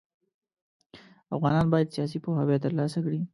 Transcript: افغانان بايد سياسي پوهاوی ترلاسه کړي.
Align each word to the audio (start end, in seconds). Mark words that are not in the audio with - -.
افغانان 1.35 1.65
بايد 1.73 1.87
سياسي 1.95 2.17
پوهاوی 2.23 2.57
ترلاسه 2.65 2.99
کړي. 3.05 3.21